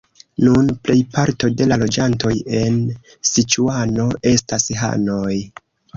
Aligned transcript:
Nun 0.45 0.69
plejparto 0.87 1.49
de 1.59 1.67
la 1.73 1.77
loĝantoj 1.83 2.33
en 2.61 2.79
Siĉuano 3.33 4.07
estas 4.35 4.67
hanoj. 4.81 5.35